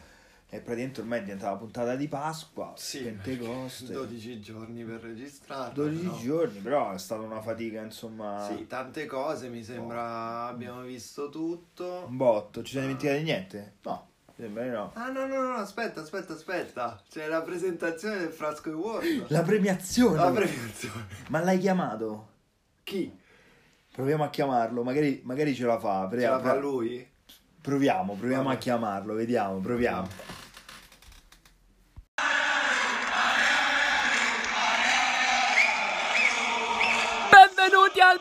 [0.54, 3.90] E praticamente ormai è diventata la puntata di Pasqua, Sì, Pentecoste.
[3.94, 5.72] 12 giorni per registrare.
[5.72, 8.46] 12 però- giorni, però è stata una fatica, insomma.
[8.54, 12.04] Sì, tante cose, mi sembra abbiamo visto tutto.
[12.06, 13.76] Un botto, ci siamo dimenticati niente?
[13.84, 14.90] No, sembra no.
[14.94, 17.02] Ah no, no, no, aspetta, aspetta, aspetta.
[17.08, 19.26] C'è la presentazione del Frasco Award.
[19.28, 20.16] La premiazione!
[20.16, 21.06] La premiazione.
[21.28, 22.28] Ma l'hai chiamato?
[22.82, 23.18] Chi?
[23.92, 26.08] Proviamo a chiamarlo, magari, magari ce la fa.
[26.10, 27.10] Ce la fa lui?
[27.62, 28.56] proviamo, proviamo Vabbè.
[28.56, 30.08] a chiamarlo, vediamo, proviamo.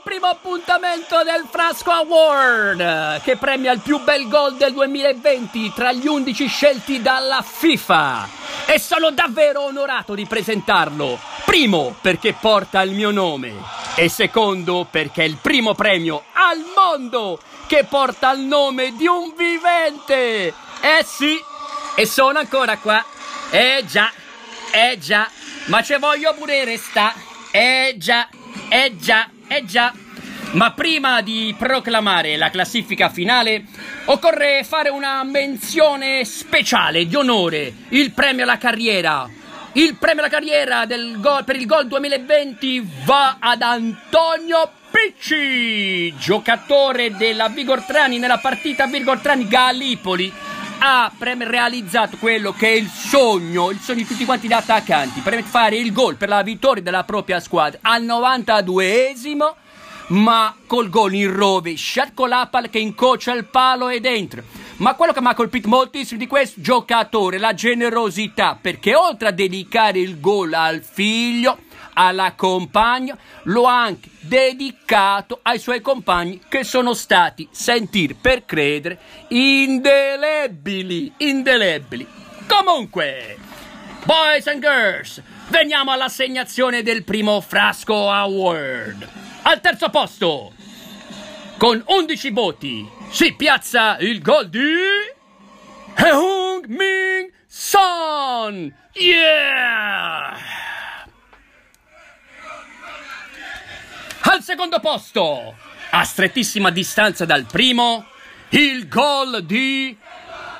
[0.03, 6.07] Primo appuntamento del Frasco Award, che premia il più bel gol del 2020 tra gli
[6.07, 8.27] 11 scelti dalla FIFA.
[8.65, 11.19] E sono davvero onorato di presentarlo.
[11.45, 13.53] Primo, perché porta il mio nome.
[13.95, 19.33] E secondo, perché è il primo premio al mondo che porta il nome di un
[19.35, 20.53] vivente.
[20.81, 21.39] Eh sì,
[21.95, 23.03] e sono ancora qua.
[23.51, 24.11] Eh già,
[24.71, 25.29] eh già,
[25.65, 27.13] ma ce voglio pure resta.
[27.51, 28.27] Eh già,
[28.69, 29.93] eh già, eh già.
[30.53, 33.65] Ma prima di proclamare la classifica finale,
[34.05, 39.29] occorre fare una menzione speciale di onore, il premio alla carriera.
[39.73, 40.85] Il premio alla carriera
[41.17, 50.33] gol, per il gol 2020 va ad Antonio Picci, giocatore della Vigortrani nella partita Vigortrani-Gallipoli
[50.83, 55.43] ha realizzato quello che è il sogno, il sogno di tutti quanti gli attaccanti, per
[55.43, 59.53] fare il gol per la vittoria della propria squadra al 92esimo,
[60.07, 64.41] ma col gol in rovesciato con la che incrocia il palo e dentro.
[64.77, 69.31] Ma quello che mi ha colpito moltissimo di questo giocatore, la generosità, perché oltre a
[69.31, 71.59] dedicare il gol al figlio,
[71.93, 78.99] alla compagna, lo ha anche dedicato ai suoi compagni che sono stati, sentir per credere,
[79.29, 82.07] indelebili, indelebili.
[82.47, 83.37] Comunque,
[84.03, 89.07] boys and girls, veniamo all'assegnazione del primo Frasco Award.
[89.43, 90.51] Al terzo posto,
[91.57, 94.59] con 11 voti, si piazza il gol di
[95.95, 98.73] Heung Min Son.
[98.93, 100.37] Yeah!
[104.23, 105.55] Al secondo posto,
[105.89, 108.05] a strettissima distanza dal primo,
[108.49, 109.97] il gol di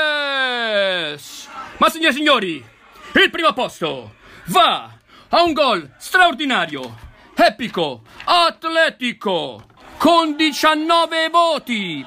[1.77, 2.65] Ma signore e signori,
[3.13, 4.15] il primo posto
[4.45, 4.91] va
[5.29, 6.97] a un gol straordinario,
[7.35, 9.67] epico, atletico,
[9.97, 12.03] con 19 voti.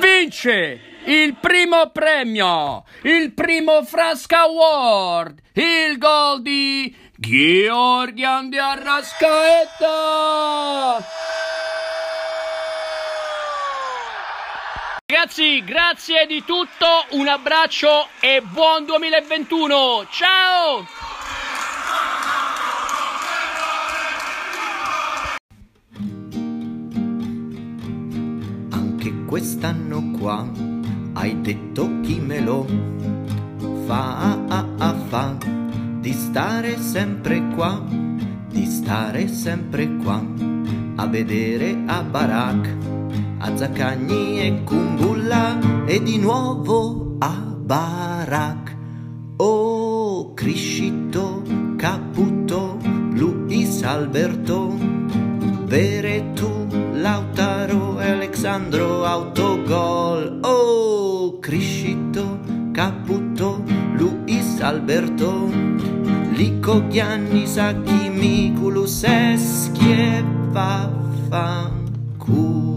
[0.00, 9.88] Vince il primo premio, il primo Frasca Award, il gol di Georgian di Arrascaeta.
[15.04, 16.86] Ragazzi, grazie di tutto,
[17.18, 20.06] un abbraccio e buon 2021.
[20.10, 20.86] Ciao!
[28.70, 30.48] Anche quest'anno qua
[31.14, 32.64] hai detto chi me lo
[33.86, 35.57] fa a, a fa
[36.08, 37.84] di stare sempre qua,
[38.48, 40.24] di stare sempre qua
[40.96, 42.76] a vedere a Barak,
[43.40, 48.76] a Zaccagni e Kumbulla e di nuovo a Barak.
[49.36, 51.42] Oh, Criscito,
[51.76, 52.78] Caputo,
[53.12, 54.78] Luis Alberto,
[55.66, 60.38] Veretù, Lautaro e Alexandro autogol.
[60.40, 62.38] Oh, Criscito,
[62.72, 65.97] Caputo, Luis Alberto,
[66.38, 70.22] Liko gyannis akimikulus eskiet
[70.54, 72.67] vaffanculo.